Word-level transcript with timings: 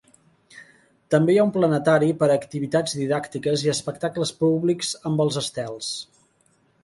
També 1.15 1.33
hi 1.33 1.35
ha 1.41 1.43
un 1.47 1.51
planetari 1.57 2.07
per 2.21 2.29
a 2.29 2.37
activitats 2.43 2.97
didàctiques 3.01 3.67
i 3.67 3.71
espectacles 3.75 4.33
públics 4.41 4.95
amb 5.11 5.25
els 5.27 5.41
estels. 5.45 5.91